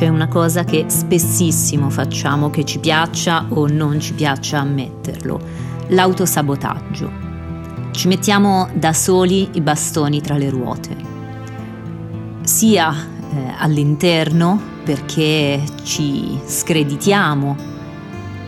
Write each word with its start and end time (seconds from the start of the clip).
c'è 0.00 0.08
una 0.08 0.28
cosa 0.28 0.64
che 0.64 0.86
spessissimo 0.88 1.90
facciamo, 1.90 2.48
che 2.48 2.64
ci 2.64 2.78
piaccia 2.78 3.44
o 3.50 3.66
non 3.66 4.00
ci 4.00 4.14
piaccia 4.14 4.60
ammetterlo, 4.60 5.38
l'autosabotaggio. 5.88 7.10
Ci 7.90 8.08
mettiamo 8.08 8.70
da 8.72 8.94
soli 8.94 9.50
i 9.52 9.60
bastoni 9.60 10.22
tra 10.22 10.38
le 10.38 10.48
ruote, 10.48 10.96
sia 12.44 12.94
eh, 12.94 13.52
all'interno 13.58 14.58
perché 14.84 15.62
ci 15.82 16.40
screditiamo, 16.46 17.56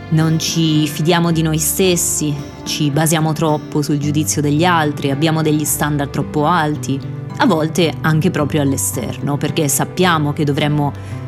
non 0.09 0.39
ci 0.39 0.87
fidiamo 0.87 1.31
di 1.31 1.43
noi 1.43 1.59
stessi, 1.59 2.33
ci 2.63 2.89
basiamo 2.89 3.31
troppo 3.33 3.83
sul 3.83 3.99
giudizio 3.99 4.41
degli 4.41 4.65
altri, 4.65 5.11
abbiamo 5.11 5.43
degli 5.43 5.65
standard 5.65 6.09
troppo 6.09 6.47
alti, 6.47 6.99
a 7.37 7.45
volte 7.45 7.93
anche 8.01 8.31
proprio 8.31 8.63
all'esterno, 8.63 9.37
perché 9.37 9.67
sappiamo 9.67 10.33
che 10.33 10.45
dovremmo 10.45 11.21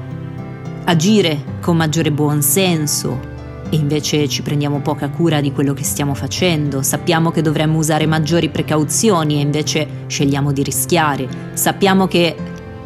agire 0.86 1.58
con 1.62 1.78
maggiore 1.78 2.12
buonsenso 2.12 3.34
e 3.70 3.76
invece 3.76 4.28
ci 4.28 4.44
prendiamo 4.44 4.82
poca 4.82 5.10
cura 5.10 5.42
di 5.42 5.52
quello 5.52 5.74
che 5.74 5.84
stiamo 5.84 6.14
facendo, 6.14 6.84
sappiamo 6.84 7.32
che 7.32 7.42
dovremmo 7.42 7.80
usare 7.80 8.06
maggiori 8.06 8.50
precauzioni 8.50 9.38
e 9.38 9.42
invece 9.42 9.88
scegliamo 10.06 10.52
di 10.52 10.62
rischiare, 10.62 11.28
sappiamo 11.54 12.08
che 12.08 12.36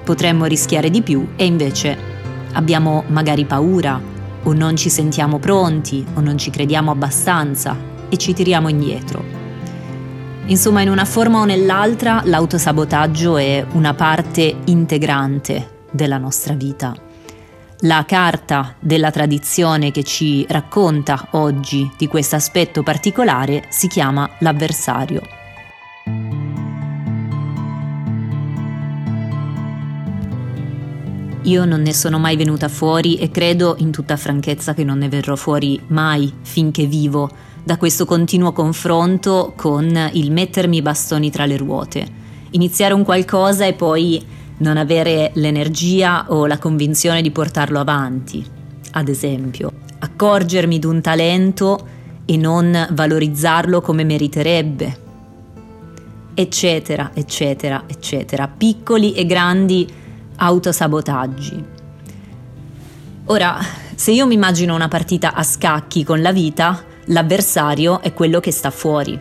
potremmo 0.03 0.45
rischiare 0.45 0.89
di 0.89 1.02
più 1.02 1.30
e 1.35 1.45
invece 1.45 1.98
abbiamo 2.53 3.03
magari 3.08 3.44
paura 3.44 4.02
o 4.44 4.53
non 4.53 4.77
ci 4.77 4.89
sentiamo 4.89 5.38
pronti 5.38 6.05
o 6.13 6.22
non 6.22 6.38
ci 6.38 6.50
crediamo 6.50 6.91
abbastanza 6.91 7.75
e 8.08 8.17
ci 8.17 8.34
tiriamo 8.34 8.70
indietro. 8.70 9.38
Insomma, 10.45 10.81
in 10.81 10.89
una 10.89 11.05
forma 11.05 11.39
o 11.39 11.45
nell'altra 11.45 12.22
l'autosabotaggio 12.23 13.38
è 13.38 13.63
una 13.73 13.94
parte 13.94 14.55
integrante 14.66 15.77
della 15.91 16.17
nostra 16.17 16.53
vita. 16.53 17.09
La 17.83 18.03
carta 18.05 18.75
della 18.77 19.09
tradizione 19.09 19.91
che 19.91 20.03
ci 20.03 20.45
racconta 20.49 21.30
oggi 21.31 21.89
di 21.97 22.08
questo 22.08 22.35
aspetto 22.35 22.83
particolare 22.83 23.67
si 23.69 23.88
chiama 23.88 24.30
l'avversario. 24.39 25.22
Io 31.44 31.63
non 31.63 31.81
ne 31.81 31.94
sono 31.94 32.19
mai 32.19 32.35
venuta 32.35 32.67
fuori 32.67 33.16
e 33.16 33.31
credo 33.31 33.75
in 33.77 33.91
tutta 33.91 34.17
franchezza 34.17 34.73
che 34.73 34.83
non 34.83 34.97
ne 34.97 35.07
verrò 35.07 35.38
fuori 35.38 35.81
mai 35.88 36.33
finché 36.41 36.85
vivo 36.85 37.30
da 37.63 37.77
questo 37.77 38.03
continuo 38.03 38.52
confronto 38.52 39.53
con 39.55 40.09
il 40.11 40.33
mettermi 40.33 40.75
i 40.75 40.81
bastoni 40.81 41.31
tra 41.31 41.45
le 41.45 41.55
ruote, 41.55 42.05
iniziare 42.52 42.94
un 42.94 43.05
qualcosa 43.05 43.66
e 43.66 43.72
poi 43.72 44.38
non 44.60 44.78
avere 44.78 45.32
l'energia 45.36 46.26
o 46.30 46.46
la 46.46 46.58
convinzione 46.58 47.22
di 47.22 47.32
portarlo 47.32 47.80
avanti, 47.80 48.46
ad 48.92 49.08
esempio, 49.08 49.72
accorgermi 50.00 50.80
di 50.80 50.86
un 50.86 51.02
talento 51.02 51.88
e 52.26 52.38
non 52.38 52.88
valorizzarlo 52.92 53.82
come 53.82 54.04
meriterebbe, 54.04 55.08
eccetera, 56.34 57.12
eccetera, 57.14 57.84
eccetera, 57.88 58.48
piccoli 58.48 59.14
e 59.14 59.26
grandi 59.26 59.88
autosabotaggi. 60.36 61.66
Ora, 63.26 63.58
se 63.96 64.12
io 64.12 64.26
mi 64.26 64.36
immagino 64.36 64.74
una 64.74 64.88
partita 64.88 65.34
a 65.34 65.44
scacchi 65.44 66.04
con 66.04 66.22
la 66.22 66.32
vita, 66.32 66.84
l'avversario 67.06 68.02
è 68.02 68.14
quello 68.14 68.40
che 68.40 68.52
sta 68.52 68.72
fuori, 68.72 69.20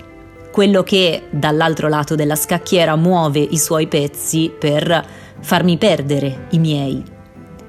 quello 0.59 0.83
che 0.83 1.29
dall'altro 1.31 1.87
lato 1.87 2.17
della 2.17 2.35
scacchiera 2.35 2.97
muove 2.97 3.39
i 3.39 3.57
suoi 3.57 3.87
pezzi 3.87 4.51
per 4.59 5.07
farmi 5.39 5.77
perdere 5.77 6.49
i 6.51 6.59
miei, 6.59 7.01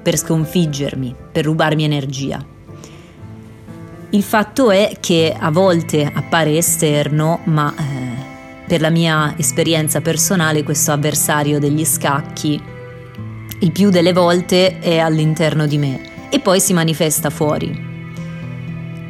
per 0.02 0.16
sconfiggermi, 0.18 1.14
per 1.30 1.44
rubarmi 1.44 1.84
energia. 1.84 2.44
Il 4.10 4.24
fatto 4.24 4.72
è 4.72 4.96
che 4.98 5.32
a 5.38 5.52
volte 5.52 6.10
appare 6.12 6.56
esterno, 6.56 7.38
ma 7.44 7.72
eh, 7.78 8.64
per 8.66 8.80
la 8.80 8.90
mia 8.90 9.34
esperienza 9.38 10.00
personale 10.00 10.64
questo 10.64 10.90
avversario 10.90 11.60
degli 11.60 11.84
scacchi 11.84 12.60
il 13.60 13.70
più 13.70 13.90
delle 13.90 14.12
volte 14.12 14.80
è 14.80 14.98
all'interno 14.98 15.68
di 15.68 15.78
me 15.78 16.28
e 16.28 16.40
poi 16.40 16.58
si 16.58 16.72
manifesta 16.72 17.30
fuori 17.30 17.89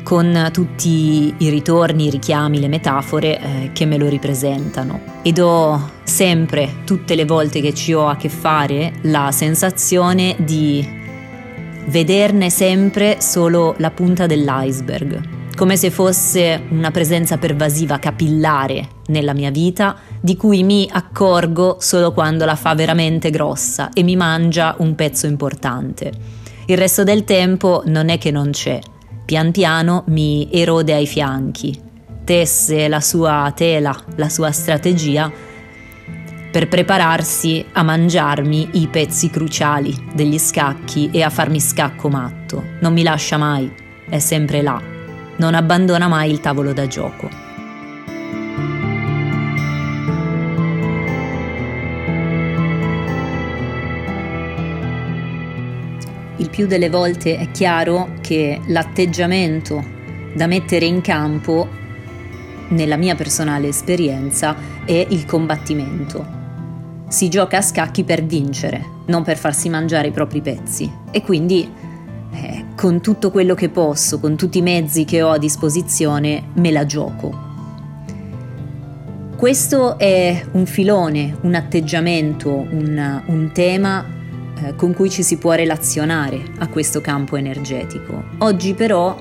con 0.02 0.48
tutti 0.52 1.34
i 1.36 1.48
ritorni, 1.48 2.06
i 2.06 2.10
richiami, 2.10 2.60
le 2.60 2.68
metafore 2.68 3.40
eh, 3.40 3.70
che 3.72 3.86
me 3.86 3.96
lo 3.96 4.08
ripresentano. 4.08 5.00
Ed 5.22 5.38
ho 5.38 5.90
sempre, 6.02 6.82
tutte 6.84 7.14
le 7.14 7.24
volte 7.24 7.60
che 7.60 7.74
ci 7.74 7.92
ho 7.92 8.08
a 8.08 8.16
che 8.16 8.28
fare, 8.28 8.94
la 9.02 9.30
sensazione 9.32 10.36
di 10.38 10.98
vederne 11.86 12.50
sempre 12.50 13.20
solo 13.20 13.74
la 13.78 13.90
punta 13.90 14.26
dell'iceberg, 14.26 15.38
come 15.56 15.76
se 15.76 15.90
fosse 15.90 16.62
una 16.70 16.90
presenza 16.90 17.36
pervasiva, 17.36 17.98
capillare 17.98 18.88
nella 19.06 19.34
mia 19.34 19.50
vita, 19.50 19.96
di 20.20 20.36
cui 20.36 20.62
mi 20.62 20.88
accorgo 20.90 21.76
solo 21.80 22.12
quando 22.12 22.44
la 22.44 22.54
fa 22.54 22.74
veramente 22.74 23.30
grossa 23.30 23.90
e 23.92 24.02
mi 24.02 24.16
mangia 24.16 24.74
un 24.78 24.94
pezzo 24.94 25.26
importante. 25.26 26.12
Il 26.66 26.78
resto 26.78 27.02
del 27.02 27.24
tempo 27.24 27.82
non 27.86 28.08
è 28.08 28.18
che 28.18 28.30
non 28.30 28.50
c'è, 28.50 28.78
pian 29.30 29.52
piano 29.52 30.02
mi 30.08 30.48
erode 30.50 30.92
ai 30.92 31.06
fianchi, 31.06 31.80
tesse 32.24 32.88
la 32.88 33.00
sua 33.00 33.52
tela, 33.54 33.96
la 34.16 34.28
sua 34.28 34.50
strategia 34.50 35.30
per 36.50 36.66
prepararsi 36.66 37.64
a 37.74 37.84
mangiarmi 37.84 38.70
i 38.72 38.88
pezzi 38.88 39.30
cruciali 39.30 39.94
degli 40.12 40.36
scacchi 40.36 41.10
e 41.12 41.22
a 41.22 41.30
farmi 41.30 41.60
scacco 41.60 42.08
matto. 42.08 42.60
Non 42.80 42.92
mi 42.92 43.04
lascia 43.04 43.36
mai, 43.36 43.72
è 44.08 44.18
sempre 44.18 44.62
là, 44.62 44.82
non 45.36 45.54
abbandona 45.54 46.08
mai 46.08 46.28
il 46.28 46.40
tavolo 46.40 46.72
da 46.72 46.88
gioco. 46.88 47.49
Più 56.50 56.66
delle 56.66 56.90
volte 56.90 57.38
è 57.38 57.50
chiaro 57.50 58.14
che 58.20 58.60
l'atteggiamento 58.66 59.82
da 60.34 60.46
mettere 60.46 60.84
in 60.84 61.00
campo, 61.00 61.68
nella 62.68 62.96
mia 62.96 63.14
personale 63.14 63.68
esperienza, 63.68 64.54
è 64.84 65.06
il 65.08 65.24
combattimento. 65.24 66.38
Si 67.08 67.28
gioca 67.28 67.58
a 67.58 67.62
scacchi 67.62 68.04
per 68.04 68.24
vincere, 68.24 68.84
non 69.06 69.22
per 69.22 69.36
farsi 69.36 69.68
mangiare 69.68 70.08
i 70.08 70.12
propri 70.12 70.40
pezzi. 70.40 70.90
E 71.10 71.22
quindi, 71.22 71.68
eh, 72.32 72.64
con 72.76 73.00
tutto 73.00 73.30
quello 73.30 73.54
che 73.54 73.68
posso, 73.68 74.20
con 74.20 74.36
tutti 74.36 74.58
i 74.58 74.62
mezzi 74.62 75.04
che 75.04 75.22
ho 75.22 75.30
a 75.30 75.38
disposizione, 75.38 76.50
me 76.54 76.70
la 76.70 76.86
gioco. 76.86 77.48
Questo 79.36 79.98
è 79.98 80.44
un 80.52 80.66
filone, 80.66 81.36
un 81.42 81.54
atteggiamento, 81.54 82.50
un, 82.50 83.22
un 83.26 83.50
tema 83.52 84.18
eh, 84.62 84.74
con 84.74 84.94
cui 84.94 85.10
ci 85.10 85.22
si 85.22 85.36
può 85.36 85.52
relazionare 85.52 86.42
a 86.58 86.68
questo 86.68 87.00
campo 87.00 87.36
energetico. 87.36 88.24
Oggi 88.38 88.74
però, 88.74 89.16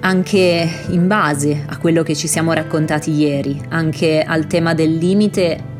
anche 0.00 0.68
in 0.88 1.06
base 1.06 1.64
a 1.66 1.76
quello 1.78 2.02
che 2.02 2.14
ci 2.14 2.26
siamo 2.26 2.52
raccontati 2.52 3.10
ieri, 3.12 3.60
anche 3.68 4.22
al 4.22 4.46
tema 4.46 4.74
del 4.74 4.94
limite 4.94 5.74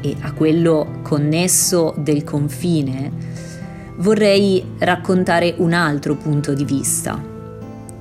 e 0.00 0.16
a 0.20 0.32
quello 0.32 1.00
connesso 1.02 1.94
del 1.96 2.24
confine, 2.24 3.10
vorrei 3.96 4.64
raccontare 4.78 5.54
un 5.58 5.72
altro 5.72 6.16
punto 6.16 6.52
di 6.52 6.64
vista 6.64 7.32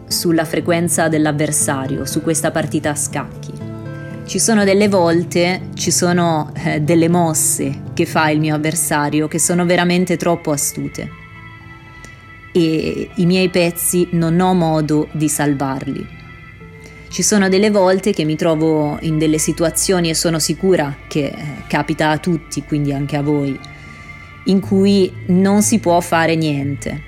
sulla 0.08 0.46
frequenza 0.46 1.08
dell'avversario, 1.08 2.06
su 2.06 2.22
questa 2.22 2.52
partita 2.52 2.92
a 2.92 2.96
scacchi. 2.96 3.63
Ci 4.26 4.40
sono 4.40 4.64
delle 4.64 4.88
volte, 4.88 5.70
ci 5.76 5.92
sono 5.92 6.52
eh, 6.56 6.80
delle 6.80 7.10
mosse 7.10 7.84
che 7.94 8.06
fa 8.06 8.30
il 8.30 8.40
mio 8.40 8.56
avversario 8.56 9.28
che 9.28 9.38
sono 9.38 9.66
veramente 9.66 10.18
troppo 10.18 10.52
astute 10.52 11.10
e 12.54 13.10
i 13.14 13.26
miei 13.26 13.50
pezzi 13.50 14.08
non 14.12 14.40
ho 14.40 14.54
modo 14.54 15.10
di 15.12 15.28
salvarli. 15.28 16.08
Ci 17.10 17.22
sono 17.22 17.50
delle 17.50 17.70
volte 17.70 18.14
che 18.14 18.24
mi 18.24 18.36
trovo 18.36 18.98
in 19.02 19.18
delle 19.18 19.38
situazioni 19.38 20.10
e 20.10 20.16
sono 20.16 20.40
sicura 20.40 20.96
che 21.08 21.26
eh, 21.26 21.36
capita 21.68 22.10
a 22.10 22.18
tutti, 22.18 22.64
quindi 22.64 22.94
anche 22.94 23.18
a 23.18 23.22
voi, 23.22 23.60
in 24.46 24.62
cui 24.62 25.12
non 25.28 25.62
si 25.62 25.80
può 25.80 26.00
fare 26.00 26.36
niente. 26.36 27.02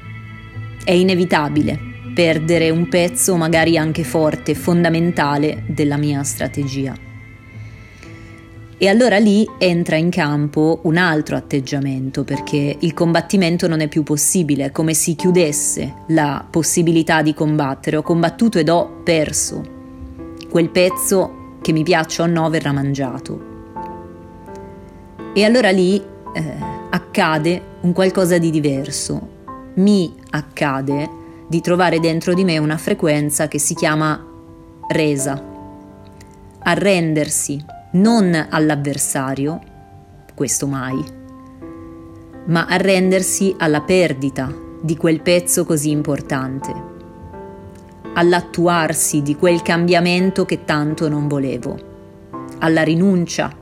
È 0.83 0.91
inevitabile 0.91 1.93
perdere 2.13 2.69
un 2.69 2.87
pezzo 2.87 3.35
magari 3.35 3.77
anche 3.77 4.03
forte, 4.03 4.53
fondamentale 4.53 5.63
della 5.65 5.97
mia 5.97 6.23
strategia. 6.23 7.04
E 8.77 8.89
allora 8.89 9.17
lì 9.19 9.49
entra 9.57 9.95
in 9.95 10.09
campo 10.09 10.79
un 10.83 10.97
altro 10.97 11.37
atteggiamento 11.37 12.25
perché 12.25 12.75
il 12.77 12.93
combattimento 12.93 13.69
non 13.69 13.79
è 13.79 13.87
più 13.87 14.03
possibile, 14.03 14.65
è 14.65 14.71
come 14.71 14.93
si 14.93 15.15
chiudesse 15.15 15.93
la 16.07 16.45
possibilità 16.49 17.21
di 17.21 17.33
combattere. 17.33 17.95
Ho 17.95 18.01
combattuto 18.01 18.59
ed 18.59 18.67
ho 18.67 19.01
perso. 19.01 19.63
Quel 20.49 20.69
pezzo 20.69 21.57
che 21.61 21.71
mi 21.71 21.83
piaccia 21.83 22.23
o 22.23 22.25
no 22.25 22.49
verrà 22.49 22.73
mangiato. 22.73 23.53
E 25.33 25.43
allora 25.45 25.69
lì 25.69 25.95
eh, 25.95 26.55
accade 26.89 27.61
un 27.81 27.93
qualcosa 27.93 28.37
di 28.37 28.49
diverso. 28.49 29.29
Mi 29.75 30.13
accade 30.31 31.09
di 31.47 31.61
trovare 31.61 32.01
dentro 32.01 32.33
di 32.33 32.43
me 32.43 32.57
una 32.57 32.77
frequenza 32.77 33.47
che 33.47 33.57
si 33.57 33.73
chiama 33.73 34.21
resa. 34.89 35.41
Arrendersi 36.59 37.73
non 37.95 38.47
all'avversario, 38.49 39.59
questo 40.33 40.67
mai, 40.67 41.01
ma 42.47 42.65
arrendersi 42.65 43.55
alla 43.57 43.81
perdita 43.81 44.53
di 44.81 44.97
quel 44.97 45.21
pezzo 45.21 45.63
così 45.63 45.91
importante, 45.91 46.73
all'attuarsi 48.13 49.21
di 49.21 49.35
quel 49.35 49.61
cambiamento 49.61 50.43
che 50.43 50.65
tanto 50.65 51.07
non 51.07 51.29
volevo, 51.29 51.77
alla 52.59 52.83
rinuncia 52.83 53.55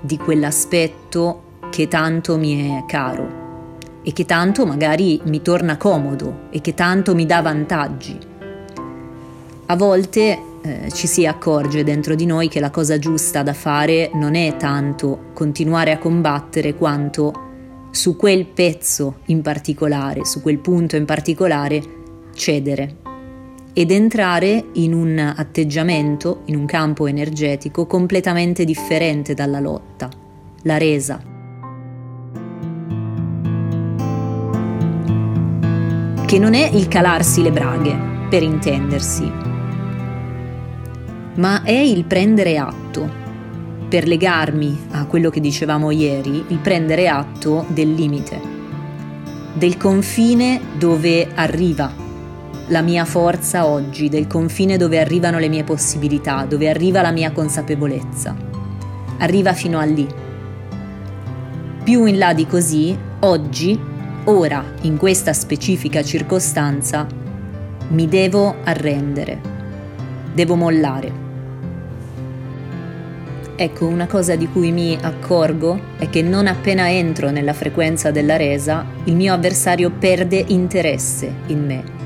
di 0.00 0.16
quell'aspetto 0.16 1.42
che 1.70 1.88
tanto 1.88 2.38
mi 2.38 2.78
è 2.78 2.84
caro 2.86 3.44
e 4.02 4.12
che 4.14 4.24
tanto 4.24 4.64
magari 4.64 5.20
mi 5.24 5.42
torna 5.42 5.76
comodo 5.76 6.44
e 6.48 6.62
che 6.62 6.72
tanto 6.72 7.14
mi 7.14 7.26
dà 7.26 7.42
vantaggi. 7.42 8.18
A 9.66 9.76
volte 9.76 10.54
eh, 10.66 10.90
ci 10.90 11.06
si 11.06 11.26
accorge 11.26 11.84
dentro 11.84 12.16
di 12.16 12.26
noi 12.26 12.48
che 12.48 12.58
la 12.58 12.70
cosa 12.70 12.98
giusta 12.98 13.44
da 13.44 13.52
fare 13.52 14.10
non 14.14 14.34
è 14.34 14.56
tanto 14.56 15.30
continuare 15.32 15.92
a 15.92 15.98
combattere 15.98 16.74
quanto 16.74 17.44
su 17.92 18.16
quel 18.16 18.46
pezzo 18.46 19.18
in 19.26 19.42
particolare, 19.42 20.24
su 20.24 20.42
quel 20.42 20.58
punto 20.58 20.96
in 20.96 21.04
particolare, 21.04 21.82
cedere 22.34 22.96
ed 23.72 23.92
entrare 23.92 24.70
in 24.72 24.92
un 24.92 25.18
atteggiamento, 25.18 26.42
in 26.46 26.56
un 26.56 26.66
campo 26.66 27.06
energetico 27.06 27.86
completamente 27.86 28.64
differente 28.64 29.34
dalla 29.34 29.60
lotta, 29.60 30.08
la 30.62 30.78
resa. 30.78 31.22
Che 36.26 36.38
non 36.40 36.54
è 36.54 36.68
il 36.72 36.88
calarsi 36.88 37.40
le 37.42 37.52
braghe, 37.52 37.96
per 38.28 38.42
intendersi, 38.42 39.55
ma 41.36 41.62
è 41.62 41.72
il 41.72 42.04
prendere 42.04 42.58
atto. 42.58 43.24
Per 43.88 44.06
legarmi 44.06 44.86
a 44.92 45.06
quello 45.06 45.30
che 45.30 45.40
dicevamo 45.40 45.90
ieri, 45.90 46.44
il 46.48 46.58
prendere 46.58 47.08
atto 47.08 47.64
del 47.68 47.94
limite, 47.94 48.40
del 49.54 49.76
confine 49.76 50.60
dove 50.76 51.28
arriva 51.34 52.04
la 52.68 52.82
mia 52.82 53.04
forza 53.04 53.66
oggi, 53.66 54.08
del 54.08 54.26
confine 54.26 54.76
dove 54.76 54.98
arrivano 54.98 55.38
le 55.38 55.48
mie 55.48 55.62
possibilità, 55.62 56.44
dove 56.44 56.68
arriva 56.68 57.00
la 57.00 57.12
mia 57.12 57.30
consapevolezza. 57.30 58.34
Arriva 59.18 59.52
fino 59.52 59.78
a 59.78 59.84
lì. 59.84 60.06
Più 61.84 62.04
in 62.06 62.18
là 62.18 62.34
di 62.34 62.46
così, 62.46 62.98
oggi, 63.20 63.78
ora, 64.24 64.64
in 64.82 64.96
questa 64.96 65.32
specifica 65.32 66.02
circostanza, 66.02 67.06
mi 67.88 68.08
devo 68.08 68.56
arrendere, 68.64 69.40
devo 70.34 70.56
mollare. 70.56 71.25
Ecco, 73.56 73.86
una 73.86 74.06
cosa 74.06 74.36
di 74.36 74.48
cui 74.48 74.70
mi 74.70 74.96
accorgo 75.00 75.80
è 75.98 76.10
che 76.10 76.22
non 76.22 76.46
appena 76.46 76.90
entro 76.90 77.30
nella 77.30 77.54
frequenza 77.54 78.10
della 78.10 78.36
resa, 78.36 78.84
il 79.04 79.16
mio 79.16 79.32
avversario 79.32 79.90
perde 79.90 80.44
interesse 80.48 81.32
in 81.46 81.64
me 81.64 81.96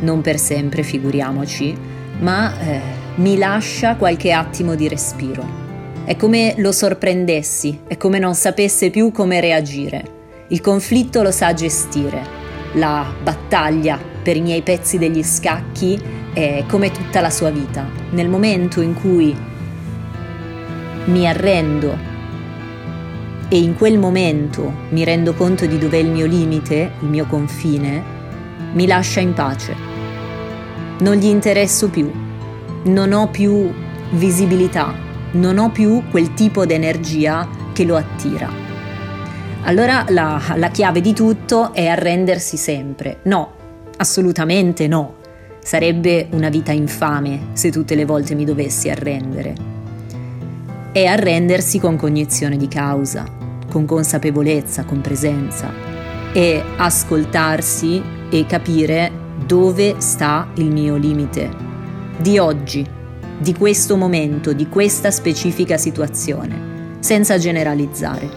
non 0.00 0.20
per 0.20 0.38
sempre 0.38 0.82
figuriamoci, 0.82 1.76
ma 2.20 2.58
eh, 2.60 2.80
mi 3.16 3.36
lascia 3.36 3.96
qualche 3.96 4.32
attimo 4.32 4.74
di 4.74 4.88
respiro. 4.88 5.66
È 6.04 6.16
come 6.16 6.54
lo 6.58 6.72
sorprendessi, 6.72 7.80
è 7.86 7.96
come 7.96 8.18
non 8.18 8.34
sapesse 8.34 8.90
più 8.90 9.12
come 9.12 9.40
reagire. 9.40 10.16
Il 10.48 10.60
conflitto 10.60 11.22
lo 11.22 11.30
sa 11.30 11.52
gestire, 11.52 12.22
la 12.74 13.06
battaglia 13.22 13.98
per 14.22 14.36
i 14.36 14.40
miei 14.40 14.62
pezzi 14.62 14.98
degli 14.98 15.22
scacchi 15.22 16.00
è 16.32 16.64
come 16.66 16.90
tutta 16.90 17.20
la 17.20 17.30
sua 17.30 17.50
vita. 17.50 17.86
Nel 18.10 18.28
momento 18.28 18.80
in 18.80 18.94
cui 18.94 19.36
mi 21.08 21.26
arrendo 21.26 22.16
e 23.48 23.58
in 23.58 23.76
quel 23.76 23.98
momento 23.98 24.72
mi 24.90 25.04
rendo 25.04 25.32
conto 25.32 25.64
di 25.64 25.78
dov'è 25.78 25.96
il 25.96 26.10
mio 26.10 26.26
limite, 26.26 26.92
il 27.00 27.08
mio 27.08 27.24
confine, 27.26 28.02
mi 28.74 28.86
lascia 28.86 29.20
in 29.20 29.32
pace. 29.32 29.74
Non 31.00 31.16
gli 31.16 31.26
interesso 31.26 31.88
più, 31.88 32.10
non 32.84 33.12
ho 33.12 33.28
più 33.28 33.72
visibilità, 34.10 34.94
non 35.32 35.56
ho 35.56 35.70
più 35.70 36.02
quel 36.10 36.34
tipo 36.34 36.66
di 36.66 36.74
energia 36.74 37.48
che 37.72 37.84
lo 37.84 37.96
attira. 37.96 38.50
Allora 39.62 40.04
la, 40.08 40.40
la 40.56 40.70
chiave 40.70 41.00
di 41.00 41.14
tutto 41.14 41.72
è 41.72 41.86
arrendersi 41.86 42.58
sempre. 42.58 43.20
No, 43.24 43.52
assolutamente 43.96 44.86
no. 44.86 45.16
Sarebbe 45.62 46.28
una 46.32 46.50
vita 46.50 46.72
infame 46.72 47.48
se 47.52 47.70
tutte 47.70 47.94
le 47.94 48.04
volte 48.04 48.34
mi 48.34 48.44
dovessi 48.44 48.90
arrendere. 48.90 49.77
È 50.98 51.04
arrendersi 51.04 51.78
con 51.78 51.94
cognizione 51.94 52.56
di 52.56 52.66
causa, 52.66 53.24
con 53.70 53.84
consapevolezza, 53.84 54.84
con 54.84 55.00
presenza 55.00 55.72
e 56.32 56.60
ascoltarsi 56.76 58.02
e 58.28 58.44
capire 58.46 59.08
dove 59.46 59.94
sta 59.98 60.50
il 60.56 60.72
mio 60.72 60.96
limite 60.96 61.50
di 62.18 62.38
oggi, 62.38 62.84
di 63.38 63.54
questo 63.54 63.96
momento, 63.96 64.52
di 64.52 64.68
questa 64.68 65.12
specifica 65.12 65.76
situazione, 65.76 66.96
senza 66.98 67.38
generalizzare. 67.38 68.28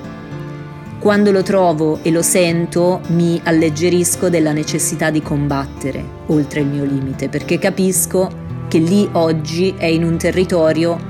Quando 1.00 1.32
lo 1.32 1.42
trovo 1.42 1.98
e 2.04 2.12
lo 2.12 2.22
sento 2.22 3.02
mi 3.08 3.42
alleggerisco 3.44 4.30
della 4.30 4.52
necessità 4.52 5.10
di 5.10 5.24
combattere 5.24 6.06
oltre 6.28 6.60
il 6.60 6.68
mio 6.68 6.84
limite, 6.84 7.28
perché 7.28 7.58
capisco 7.58 8.30
che 8.68 8.78
lì 8.78 9.10
oggi 9.14 9.74
è 9.76 9.88
in 9.88 10.04
un 10.04 10.16
territorio 10.18 11.10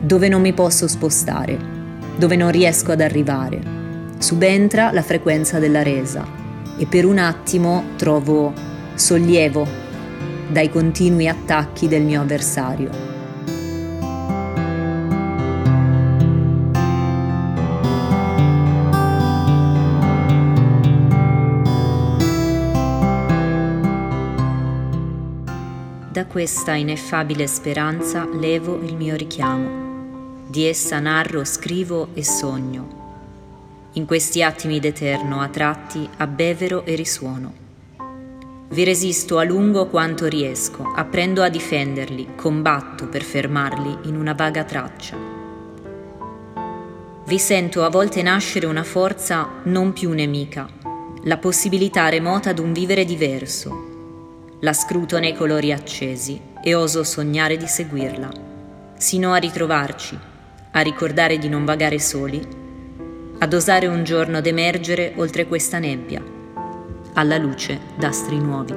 dove 0.00 0.28
non 0.28 0.40
mi 0.40 0.52
posso 0.52 0.86
spostare, 0.86 1.58
dove 2.16 2.36
non 2.36 2.50
riesco 2.50 2.92
ad 2.92 3.00
arrivare. 3.00 3.60
Subentra 4.18 4.92
la 4.92 5.02
frequenza 5.02 5.58
della 5.58 5.82
resa 5.82 6.26
e 6.76 6.86
per 6.86 7.04
un 7.04 7.18
attimo 7.18 7.84
trovo 7.96 8.52
sollievo 8.94 9.66
dai 10.48 10.70
continui 10.70 11.28
attacchi 11.28 11.88
del 11.88 12.02
mio 12.02 12.22
avversario. 12.22 13.16
Da 26.10 26.26
questa 26.26 26.74
ineffabile 26.74 27.46
speranza 27.46 28.26
levo 28.28 28.80
il 28.82 28.96
mio 28.96 29.14
richiamo. 29.14 29.87
Di 30.48 30.64
essa 30.64 30.98
narro, 30.98 31.44
scrivo 31.44 32.08
e 32.14 32.24
sogno 32.24 32.98
in 33.98 34.06
questi 34.06 34.42
attimi 34.42 34.78
d'eterno 34.78 35.40
a 35.40 35.48
tratti 35.48 36.08
abbevero 36.18 36.84
e 36.84 36.94
risuono. 36.94 37.66
Vi 38.68 38.84
resisto 38.84 39.38
a 39.38 39.44
lungo 39.44 39.86
quanto 39.88 40.26
riesco, 40.26 40.84
apprendo 40.94 41.42
a 41.42 41.48
difenderli, 41.48 42.34
combatto 42.36 43.08
per 43.08 43.22
fermarli 43.22 44.08
in 44.08 44.16
una 44.16 44.34
vaga 44.34 44.62
traccia. 44.62 45.16
Vi 47.24 47.38
sento 47.38 47.84
a 47.84 47.88
volte 47.88 48.22
nascere 48.22 48.66
una 48.66 48.84
forza 48.84 49.48
non 49.64 49.92
più 49.92 50.12
nemica, 50.12 50.68
la 51.24 51.38
possibilità 51.38 52.08
remota 52.08 52.52
d'un 52.52 52.72
vivere 52.72 53.04
diverso. 53.04 53.86
La 54.60 54.72
scruto 54.72 55.18
nei 55.18 55.34
colori 55.34 55.72
accesi 55.72 56.40
e 56.62 56.74
oso 56.74 57.02
sognare 57.04 57.56
di 57.56 57.66
seguirla, 57.66 58.30
sino 58.96 59.32
a 59.32 59.36
ritrovarci, 59.36 60.18
a 60.72 60.80
ricordare 60.80 61.38
di 61.38 61.48
non 61.48 61.64
vagare 61.64 61.98
soli 61.98 62.46
ad 63.40 63.54
osare 63.54 63.86
un 63.86 64.02
giorno 64.02 64.40
d'emergere 64.40 65.12
oltre 65.16 65.46
questa 65.46 65.78
nebbia, 65.78 66.22
alla 67.14 67.36
luce 67.36 67.78
d'astri 67.96 68.38
nuovi. 68.38 68.74